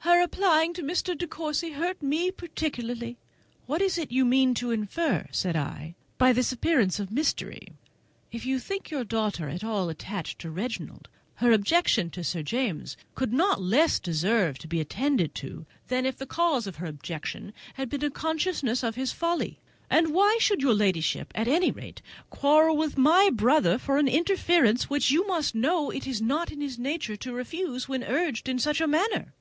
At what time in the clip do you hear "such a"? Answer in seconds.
28.58-28.88